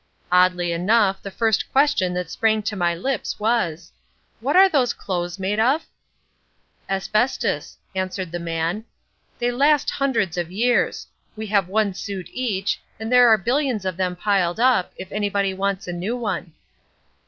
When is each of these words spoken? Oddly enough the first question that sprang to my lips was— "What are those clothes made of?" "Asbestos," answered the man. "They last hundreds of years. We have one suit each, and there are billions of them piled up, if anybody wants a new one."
Oddly 0.31 0.71
enough 0.71 1.21
the 1.21 1.29
first 1.29 1.71
question 1.71 2.15
that 2.15 2.31
sprang 2.31 2.63
to 2.63 2.75
my 2.75 2.95
lips 2.95 3.39
was— 3.39 3.91
"What 4.39 4.55
are 4.55 4.67
those 4.67 4.93
clothes 4.93 5.37
made 5.37 5.59
of?" 5.59 5.85
"Asbestos," 6.89 7.77
answered 7.93 8.31
the 8.31 8.39
man. 8.39 8.85
"They 9.37 9.51
last 9.51 9.91
hundreds 9.91 10.37
of 10.39 10.51
years. 10.51 11.05
We 11.35 11.45
have 11.53 11.67
one 11.67 11.93
suit 11.93 12.31
each, 12.33 12.81
and 12.99 13.11
there 13.11 13.27
are 13.29 13.37
billions 13.37 13.85
of 13.85 13.95
them 13.95 14.15
piled 14.15 14.59
up, 14.59 14.91
if 14.97 15.11
anybody 15.11 15.53
wants 15.53 15.87
a 15.87 15.93
new 15.93 16.17
one." 16.17 16.53